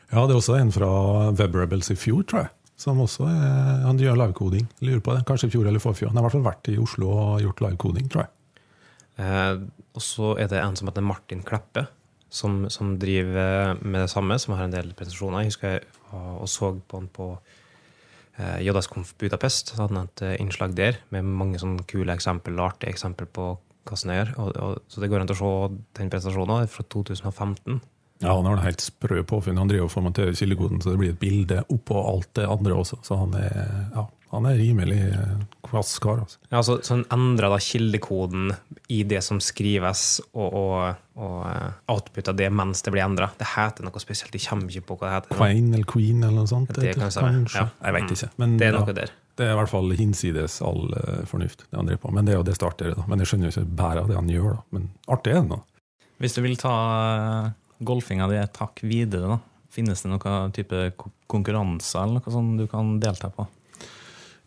[0.10, 0.90] Ja, det er også en fra
[1.38, 2.54] WebRebels i fjor, tror jeg.
[2.80, 4.68] Som også eh, han gjør livekoding.
[4.88, 6.14] Lurer på det, Kanskje i fjor eller forfjor.
[6.14, 8.36] Han har i hvert fall vært i Oslo og gjort livekoding, tror jeg.
[9.20, 9.56] Eh,
[9.98, 11.90] og så er det en som heter Martin Kleppe,
[12.32, 15.44] som, som, driver med det samme, som har en del presentasjoner.
[15.44, 17.30] Jeg husker jeg og så på han på
[18.40, 19.74] eh, JSKonf Budapest.
[19.74, 23.52] Så hadde han et eh, innslag der med mange sånne kule eksempel, artige eksempel på
[23.90, 24.34] hva som gjør.
[24.40, 25.54] Og, og, så det går an å se
[26.00, 27.82] den presentasjonen fra 2015.
[28.20, 29.60] Ja, han har det helt sprø påfunn.
[29.62, 33.00] Han driver og formaterer kildekoden så det blir et bilde oppå alt det andre også.
[33.06, 33.54] Så han er,
[33.94, 34.04] ja,
[34.34, 36.20] han er rimelig eh, kvass kar.
[36.26, 36.42] Altså.
[36.52, 38.52] Ja, så, så han endrer da kildekoden
[38.92, 41.48] i det som skrives, og, og, og
[41.88, 43.32] uh, det mens det blir endra.
[43.40, 44.36] Det heter noe spesielt.
[44.36, 45.40] Jeg kommer ikke på hva det heter.
[45.40, 46.76] Queen eller Queen eller noe sånt?
[46.76, 47.64] Det, det kan kanskje.
[47.64, 47.72] Ja.
[47.88, 48.30] Jeg vet ikke.
[48.44, 49.16] Men, det er noe der.
[49.40, 52.14] Det er i hvert fall hinsides all uh, fornuft, det han driver på.
[52.20, 53.08] Men det er jo det starter, da.
[53.08, 54.66] Men jeg skjønner jo ikke bæret av det han gjør, da.
[54.76, 55.62] Men artig er det nå.
[56.20, 56.76] Hvis du vil ta
[57.80, 59.40] golfinga di et hakk videre, da?
[59.70, 60.92] Finnes det noen type
[61.30, 63.48] konkurranser eller noe sånt du kan delta på?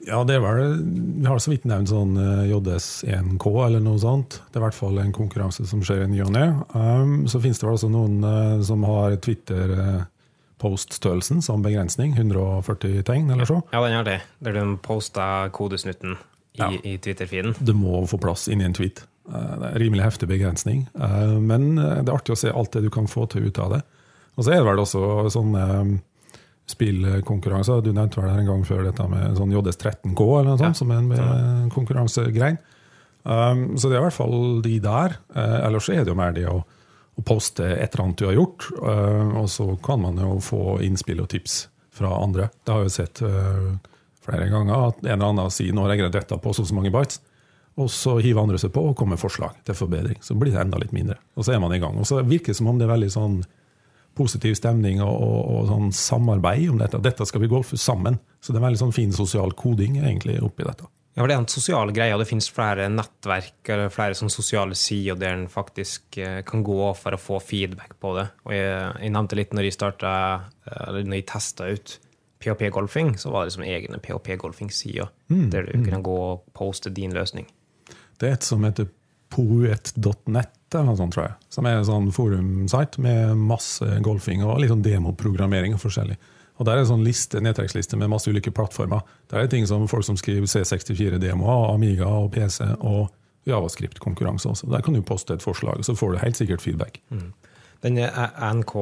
[0.03, 0.83] Ja, det er vel
[1.23, 4.31] Vi har så vidt nevnt sånn eh, JS1K eller noe sånt.
[4.51, 6.47] Det er i hvert fall en konkurranse som skjer i ny og ne.
[6.75, 12.11] Um, så finnes det vel også noen uh, som har Twitter-post-størrelsen uh, som begrensning.
[12.19, 13.63] 140 tegn eller så.
[13.71, 14.21] Ja, den har det.
[14.43, 16.21] Der du poster kodesnutten i,
[16.59, 16.75] ja.
[16.83, 17.55] i Twitter-feeden.
[17.63, 19.07] Du må få plass inni en tweet.
[19.29, 20.87] Uh, det er en rimelig heftig begrensning.
[21.41, 23.83] men det er artig å se alt det du kan få til ut av det.
[24.37, 25.65] Og så er det vel også sånne
[26.73, 27.83] spillkonkurranser.
[27.85, 30.79] Du nevnte vel en gang før dette med sånn JS13K, eller noe sånt, ja.
[30.79, 32.61] som er en konkurransegrein.
[33.23, 35.17] Um, så det er i hvert fall de der.
[35.37, 38.69] Ellers er det jo mer det å, å, poste et eller annet du har gjort,
[38.83, 42.49] uh, og så kan man jo få innspill og tips fra andre.
[42.65, 43.69] Det har jeg jo sett uh,
[44.25, 46.79] flere ganger at en eller annen sier nå har jeg greid dette på så, så
[46.79, 47.21] mange bites.
[47.81, 50.19] Og så hiver andre seg på og kommer med forslag til forbedring.
[50.21, 51.17] Så blir det enda litt mindre.
[51.37, 51.97] Og så er man i gang.
[51.99, 53.43] Og så virker det som om det er veldig sånn
[54.19, 57.01] positiv stemning og, og, og sånn samarbeid om dette.
[57.01, 58.21] Dette skal vi golfe sammen.
[58.45, 60.91] Så det er veldig sånn fin sosial koding egentlig oppi dette.
[61.13, 64.33] Ja, for Det er en sosial greie, og det finnes flere nettverk eller flere sånn
[64.33, 68.31] sosiale sider der en faktisk eh, kan gå for å få feedback på det.
[68.49, 70.13] Og Jeg, jeg nevnte litt når jeg starta,
[70.73, 71.99] eller når jeg testa ut
[72.43, 75.85] PHP-golfing, så var det liksom egne PHP-golfing-sider mm, der du mm.
[75.85, 77.47] kunne gå og poste din løsning.
[78.23, 78.87] Det et som heter
[79.33, 81.35] poet.net eller noe sånt, tror jeg.
[81.53, 86.17] Som er en sånn forumsite med masse golfing og litt sånn demoprogrammering og forskjellig.
[86.61, 89.03] Og Der er en sånn liste, nedtrekksliste med masse ulike plattformer.
[89.31, 93.11] Der er det ting som folk som skriver C64-demoer, Amiga og PC og
[93.49, 94.69] Javascript-konkurranse også.
[94.71, 97.01] Der kan du poste et forslag, og så får du helt sikkert feedback.
[97.11, 97.33] Mm.
[97.83, 98.75] Den NK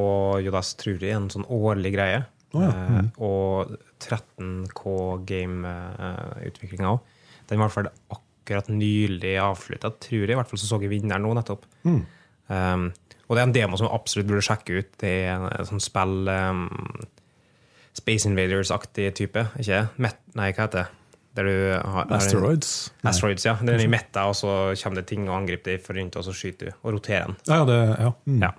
[0.45, 2.25] Jodas tror jeg er en sånn årlig greie.
[2.53, 2.73] Oh, ja.
[2.75, 2.99] mm.
[2.99, 4.97] eh, og 13K
[5.31, 7.15] Game-utviklinga òg.
[7.49, 10.35] Den var i hvert fall akkurat akkurat nylig avslutta, tror jeg.
[10.35, 11.69] I hvert fall så så jeg vinneren nå nettopp.
[11.87, 12.03] Mm.
[12.51, 12.89] Um,
[13.31, 14.95] og det er en demo som absolutt burde sjekke ut.
[14.99, 16.65] Det er en sånn spill um,
[17.95, 19.45] Space Invaders-aktig type.
[19.63, 20.89] Ikke Met Nei, hva heter det?
[21.39, 21.59] Der du
[21.95, 22.91] har, Asteroids?
[23.07, 23.55] Asteroids, ja.
[23.61, 26.35] Den er i metta, og så kommer det ting og angriper deg rundt, og så
[26.35, 27.39] skyter du og roterer den.
[27.47, 28.11] Ja, det, ja.
[28.27, 28.43] Mm.
[28.49, 28.51] ja.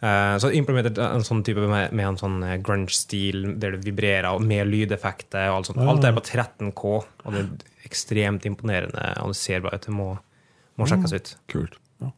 [0.00, 4.30] Uh, så implementert en sånn type med, med en sånn eh, grunge-stil der det vibrerer,
[4.30, 5.82] og med lydeffekter og alt sånt.
[5.82, 6.94] Alt er på 13K,
[7.26, 7.42] og det
[7.90, 9.04] ekstremt imponerende.
[9.24, 9.86] Og det ser bra ut.
[9.86, 10.12] Det må,
[10.80, 11.32] må sjekkes ut.
[11.34, 11.80] Mm, kult.
[12.02, 12.12] Ja.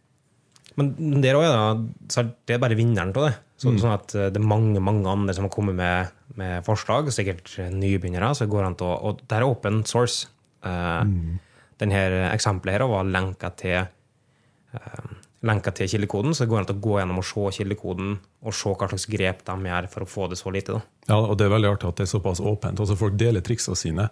[0.80, 3.34] Men der òg er det bare vinneren av det.
[3.62, 3.80] Så, mm.
[3.82, 7.54] Sånn at eh, det er mange mange andre som har kommet med, med forslag, sikkert
[7.72, 8.32] nybegynnere.
[8.34, 10.28] så går an til å, Og det er open source.
[10.62, 11.40] Uh, mm.
[11.82, 15.12] Denne eksempelet her var lenka til uh,
[15.46, 18.12] lenka til kildekoden, så det går an å gå gjennom og se kildekoden
[18.46, 20.78] og se hva slags grep de gjør for å få det så lite.
[20.78, 20.98] Da.
[21.10, 22.82] Ja, og Det er veldig artig at det er såpass åpent.
[22.82, 24.08] Altså Folk deler triksene sine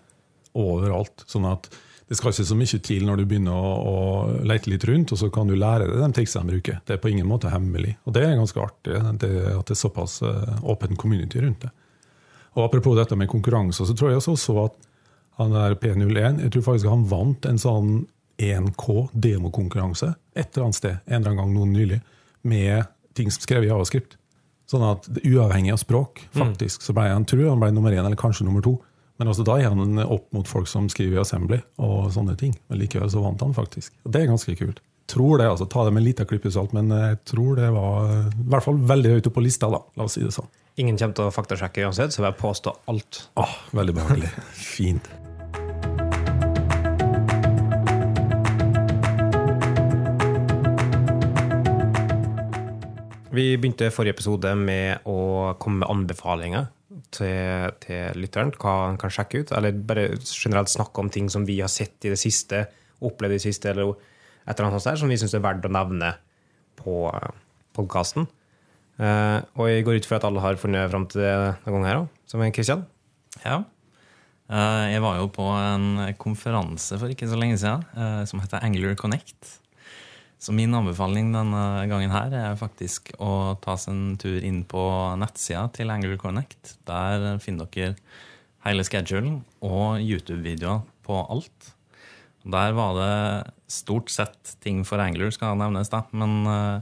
[0.59, 1.25] overalt.
[1.31, 1.71] sånn at
[2.11, 3.99] det skal ikke så mye til når du begynner å, å
[4.43, 6.81] lete litt rundt, og så kan du lære deg de triksene de bruker.
[6.83, 7.93] Det er på ingen måte hemmelig.
[8.03, 11.71] Og det er ganske artig det, at det er såpass uh, åpen community rundt det.
[12.59, 14.89] Og Apropos dette med konkurranser, så tror jeg også så at
[15.39, 17.93] han der P01 jeg tror faktisk han vant en sånn
[18.43, 22.01] 1K demokonkurranse et eller annet sted en eller annen gang noen nylig,
[22.43, 24.17] med ting som skrevet i Javascript.
[24.71, 28.19] Sånn at uavhengig av språk, faktisk, så ble han tror han ble nummer én, eller
[28.19, 28.77] kanskje nummer to.
[29.21, 32.55] Men altså, da er han opp mot folk som skriver i Assembly og sånne ting.
[32.73, 33.93] Men likevel så vant han faktisk.
[34.09, 34.81] Og det er ganske kult.
[35.13, 38.09] Tror det, altså, Ta det med en liten klype salt, men jeg tror det var
[38.31, 39.69] i hvert fall veldig høyt oppe på lista.
[39.69, 40.49] da, La oss si det sånn.
[40.81, 43.27] Ingen kommer til å faktasjekke uansett, så jeg påstår alt.
[43.37, 44.33] Åh, veldig behagelig.
[44.57, 45.13] Fint.
[53.37, 56.71] Vi begynte forrige episode med å komme med anbefalinger
[57.15, 58.53] til, til lytteren.
[58.61, 59.53] Hva han kan sjekke ut.
[59.57, 62.65] Eller bare generelt snakke om ting som vi har sett i det siste,
[63.01, 65.67] opplevd i det siste, eller et eller annet sånt der, som vi syns er verdt
[65.69, 66.15] å nevne
[66.81, 67.03] på
[67.77, 68.29] podkasten.
[69.01, 71.89] Uh, og jeg går ut fra at alle har funnet fram til det denne gangen
[71.89, 72.83] her òg, som er Kristian.
[73.45, 73.63] Ja.
[74.51, 78.61] Uh, Jeg var jo på en konferanse for ikke så lenge siden uh, som heter
[78.67, 79.60] Angler Connect.
[80.41, 84.83] Så min anbefaling denne gangen her er faktisk å ta seg en tur inn på
[85.21, 86.79] nettsida til Angler Connect.
[86.89, 87.99] Der finner dere
[88.65, 91.75] hele schedulen og YouTube-videoer på alt.
[92.49, 96.07] Der var det stort sett ting for angler, skal nevnes, da.
[96.17, 96.81] Men eh,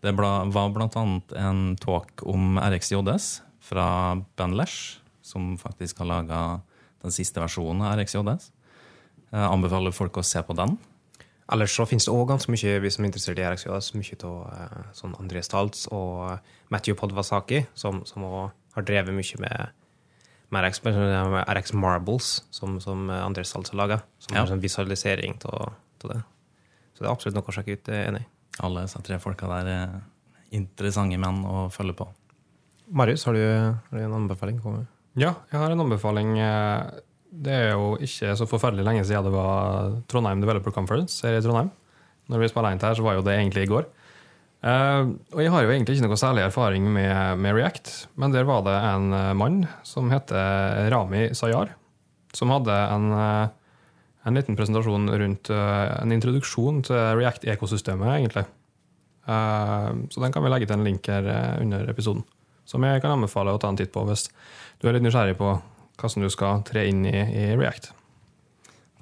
[0.00, 6.42] det var annet en talk om RxJS fra Ben Lesh, som faktisk har laga
[7.04, 8.48] den siste versjonen av RxJS.
[9.28, 10.78] Jeg anbefaler folk å se på den.
[11.52, 14.38] Ellers så finnes det òg ganske mye vi som er interessert i RxJS, mye av
[14.52, 16.42] uh, sånn André Staltz og
[16.74, 18.42] Matthew Podvasaki, som, som også
[18.76, 19.70] har drevet mye med,
[20.52, 24.00] med RX, med RX Marbles, som, som André Staltz har laga.
[24.20, 24.42] Som Ja.
[24.44, 25.72] har sånn visualisering av
[26.04, 26.20] det.
[26.94, 27.88] Så det er absolutt noe å sjekke ut.
[27.94, 28.24] Jeg enig.
[28.60, 29.98] Alle disse tre folka der er
[30.52, 32.08] interessante menn å følge på.
[32.92, 34.60] Marius, har du, har du en anbefaling?
[35.18, 36.36] Ja, jeg har en anbefaling.
[36.40, 37.00] Eh,
[37.38, 41.42] Det er jo ikke så forferdelig lenge siden det var Trondheim Developer Conference her i
[41.44, 41.70] Trondheim.
[42.28, 43.86] Når vi spiller inn her, så var jo det egentlig i går.
[44.58, 48.48] Uh, og jeg har jo egentlig ikke noe særlig erfaring med, med React, men der
[48.48, 51.70] var det en eh, mann som heter Rami Sayar,
[52.34, 53.44] som hadde en, eh,
[54.26, 58.44] en liten presentasjon rundt en introduksjon til React-ekosystemet, egentlig.
[59.28, 61.26] Så den kan vi legge til en link her
[61.60, 62.22] under episoden.
[62.68, 64.26] Som jeg kan anbefale å ta en titt på hvis
[64.80, 65.52] du er litt nysgjerrig på
[65.98, 67.90] hvordan du skal tre inn i, i React.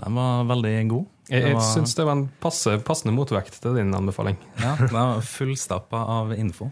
[0.02, 1.06] Den var veldig god.
[1.28, 4.36] Jeg, jeg var- syns det var en passe, passende motvekt til din anbefaling.
[4.62, 6.70] Ja, den var fullstappa av info.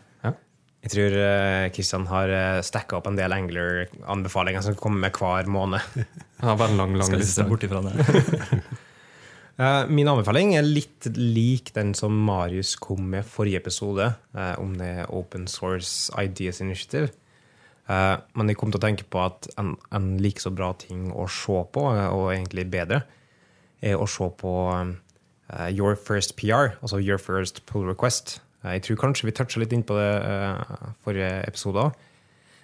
[0.84, 1.14] Jeg tror
[1.72, 5.80] Kristian har uh, stacka opp en del Angler-anbefalinger som kommer med hver måned.
[6.44, 7.46] Har bare en lang, lang Skal ikke se liste.
[7.48, 8.60] bort ifra det.
[9.54, 14.72] Eh, min anbefaling er litt lik den som Marius kom med forrige episode, eh, om
[14.80, 17.12] det Open Source Ideas Initiative.
[17.84, 21.10] Eh, men jeg kom til å tenke på at en, en like så bra ting
[21.12, 23.02] å se på, eh, og egentlig bedre,
[23.84, 28.38] er å se på eh, Your First PR, altså Your First Pull Request.
[28.64, 30.12] Jeg tror kanskje vi toucha litt inn på det
[31.04, 32.04] forrige episode òg.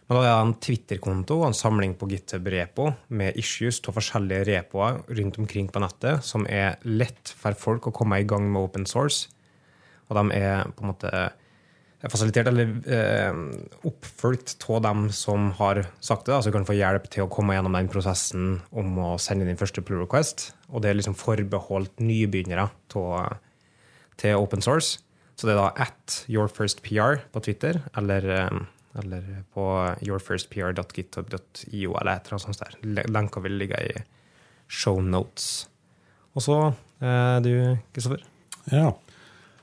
[0.09, 4.47] Men da er det en Twitter-konto og en samling på GitHub-repo med issues av forskjellige
[4.49, 8.65] repoer rundt omkring på nettet, som er lett for folk å komme i gang med
[8.65, 9.29] open source.
[10.09, 11.13] Og de er på en måte
[12.09, 13.35] fasilitert eller eh,
[13.85, 16.37] oppfulgt av dem som har sagt det.
[16.37, 19.85] Altså kan få hjelp til å komme gjennom den prosessen om å sende din første
[19.85, 20.55] pull request.
[20.73, 25.03] Og det er liksom forbeholdt nybegynnere til open source.
[25.37, 28.59] Så det er da at yourfirstpr på Twitter, eller, eh,
[29.01, 29.67] eller på
[30.05, 32.61] yourfirstpr.github.io, eller et eller annet sånt.
[32.61, 33.05] der.
[33.09, 33.95] Lenka vil ligge i
[34.69, 35.69] show notes.
[36.37, 36.59] Og så
[37.01, 37.53] eh, du,
[37.93, 38.25] Kristoffer.
[38.73, 38.93] Ja.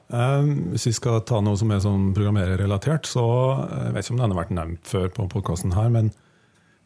[0.08, 3.24] Um, hvis vi skal ta noe som er sånn programmererrelatert, så
[3.66, 6.14] eh, jeg vet ikke om den har vært nevnt før på podkasten her, men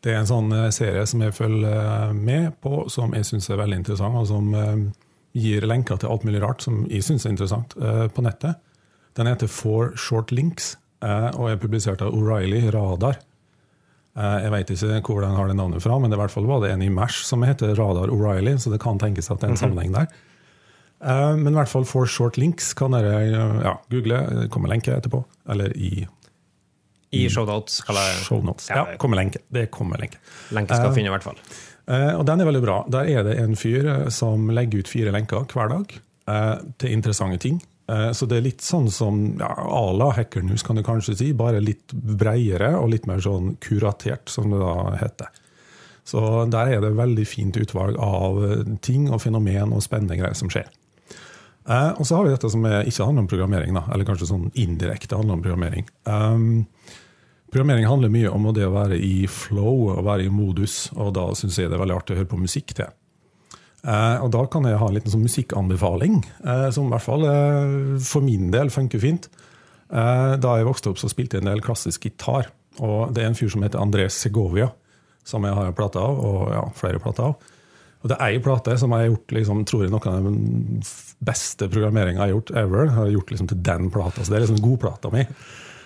[0.02, 3.52] det er en sånn eh, serie som jeg følger eh, med på, som jeg syns
[3.54, 4.74] er veldig interessant, og som eh,
[5.38, 8.58] gir lenker til alt mulig rart som jeg syns er interessant eh, på nettet.
[9.20, 10.74] Den heter Four Short Links
[11.06, 13.22] eh, og er publisert av O'Reilly Radar.
[14.18, 16.50] Eh, Jeg vet ikke hvor den har det navnet fra, men det i hvert fall
[16.50, 19.52] var det en i Mash som heter Radar O'Reilly, så det kan tenkes at det
[19.52, 20.10] er en sammenheng der.
[21.04, 24.22] Eh, Men i hvert fall for short links kan dere eh, ja, google.
[24.44, 25.24] Det kommer lenke etterpå.
[25.50, 26.08] Eller i
[27.12, 27.82] I show notes.
[28.24, 28.70] Shownotes.
[28.70, 29.40] Ja, kommer lenke.
[29.50, 30.18] Det kommer lenke.
[30.56, 31.42] lenke skal finne, i hvert fall.
[31.88, 32.78] Eh, Og den er veldig bra.
[32.88, 35.98] Der er det en fyr eh, som legger ut fire lenker hver dag
[36.30, 37.60] uh, til interessante ting.
[37.90, 41.34] Eh, Så det er litt sånn som ja, à la Hackernews, kan du kanskje si.
[41.34, 45.28] Bare litt breiere og litt mer sånn kuratert, som det da heter.
[46.08, 50.38] Så der er det veldig fint utvalg av eh, ting og fenomen og spennende greier
[50.38, 50.70] som skjer.
[51.70, 54.50] Eh, og så har vi dette som ikke handler om programmering, da, eller kanskje sånn
[54.58, 55.86] indirekte handler om programmering.
[56.10, 56.66] Um,
[57.54, 61.28] programmering handler mye om det å være i flow og være i modus, og da
[61.38, 62.90] syns jeg det er veldig artig å høre på musikk til.
[63.82, 67.26] Eh, og da kan jeg ha en liten sånn musikkanbefaling, eh, som i hvert fall
[67.26, 69.30] eh, for min del funker fint.
[69.92, 72.52] Eh, Da jeg vokste opp, så spilte jeg en del klassisk gitar.
[72.80, 74.70] Og det er en fyr som heter André Segovia,
[75.28, 77.51] som jeg har plate av, og ja, flere plater av.
[78.02, 80.86] Og det er ei plate som jeg har gjort liksom, tror jeg, noe av den
[81.22, 82.86] beste programmeringa jeg har gjort ever.
[82.88, 85.26] Jeg har gjort liksom, til den plata, så Det er liksom godplata mi.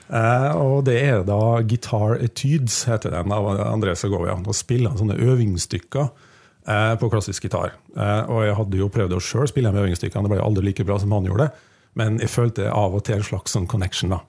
[0.06, 4.38] Eh, og det er da Guitar Etudes, heter den, av André Segovia.
[4.46, 7.76] Da spiller han sånne øvingsstykker eh, på klassisk gitar.
[7.98, 10.88] Eh, og jeg hadde jo prøvd å sjøl spille med øvingsstykkene, det ble aldri like
[10.88, 11.68] bra som han gjorde det.
[12.00, 14.16] Men jeg følte av og til en slags sånn connection.
[14.16, 14.24] da.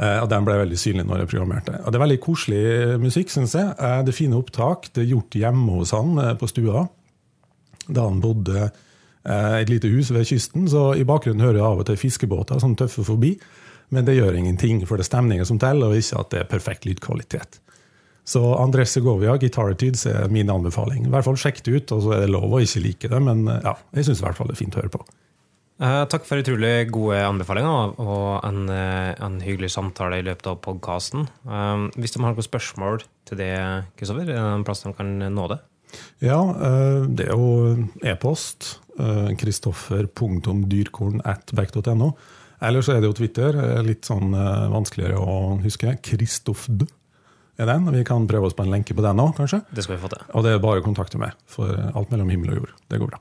[0.00, 1.76] Eh, og Den ble veldig synlig når jeg programmerte.
[1.82, 2.64] Og Det er veldig koselig
[3.02, 3.68] musikk, syns jeg.
[3.76, 4.88] Eh, det er fine opptak.
[4.92, 6.88] Det er gjort hjemme hos han eh, på stua
[7.88, 10.68] da han bodde eh, et lite hus ved kysten.
[10.70, 13.34] Så i bakgrunnen hører jeg av og til fiskebåter som tøffer forbi.
[13.92, 16.50] Men det gjør ingenting, for det er stemningen som teller, og ikke at det er
[16.50, 17.60] perfekt lydkvalitet.
[18.24, 21.08] Så Andres Segovia, Guitaritudes, er min anbefaling.
[21.08, 23.20] I hvert fall Sjekk det ut, og så er det lov å ikke like det,
[23.20, 25.02] men eh, ja, jeg syns i hvert fall det er fint å høre på.
[25.82, 31.26] Eh, takk for utrolig gode anbefalinger og en, en hyggelig samtale i løpet av podkasten.
[31.98, 33.52] hvis de har noen spørsmål til det,
[33.98, 35.58] Kristoffer, er det en plass de kan nå det?
[36.22, 38.78] Ja, eh, det er jo e-post.
[39.38, 42.12] Kristoffer.dyrkorn.back.no.
[42.62, 43.56] Eller så er det jo Twitter.
[43.58, 45.96] eh, Litt sånn eh, vanskeligere å huske.
[46.04, 46.84] Kristoffd
[47.58, 47.88] er den.
[47.92, 49.60] Vi kan prøve oss på en lenke på den òg, kanskje.
[49.74, 50.22] Det skal vi få til.
[50.34, 52.72] Og det er bare å kontakte meg, for alt mellom himmel og jord.
[52.88, 53.18] Det går bra.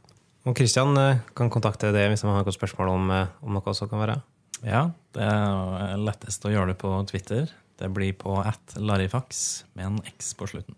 [0.50, 3.72] Og Kristian eh, kan kontakte deg hvis de har noen spørsmål om, eh, om noe
[3.78, 4.18] som kan være.
[4.62, 4.84] Ja,
[5.18, 7.44] det er lettest å gjøre det på Twitter.
[7.82, 10.76] Det blir på at larifax med en X på slutten.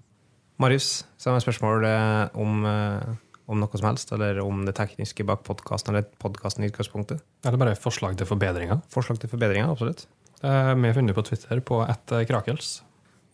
[0.64, 4.78] Marius, så har jeg spørsmål eh, om, eh, om noe som helst, eller om det
[4.78, 7.24] tekniske bak podkasten, eller podkasten i utgangspunktet.
[7.44, 8.80] Eller bare forslag til forbedringer.
[8.94, 10.06] Forslag til forbedringer, absolutt.
[10.40, 12.82] Eh, Vi har funnet på Twitter på ett krakels.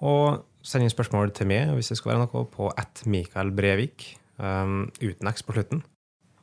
[0.02, 4.15] Og send inn spørsmål til meg hvis det skal være noe, på ett Mikael Brevik,
[4.39, 5.84] um, uten X på slutten.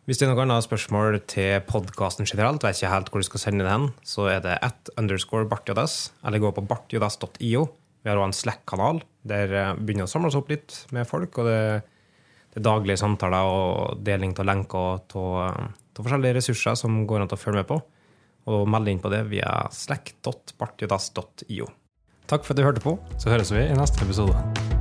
[0.07, 3.43] Hvis det er noen annet spørsmål til podkasten generelt, vet ikke helt hvor du skal
[3.43, 7.65] sende det hen, så er det at underscore bartjodas, eller gå på bartjodas.io.
[8.07, 11.09] Vi har også en Slack-kanal der eh, vi begynner å samle oss opp litt med
[11.11, 11.59] folk, og det,
[12.55, 15.43] det er daglige samtaler og deling av lenker og
[15.99, 17.81] forskjellige ressurser som går an å følge med på.
[18.55, 21.67] Og meld inn på det via slack.partiodas.io.
[22.31, 22.95] Takk for at du hørte på.
[23.19, 24.76] Så høres vi i neste episode.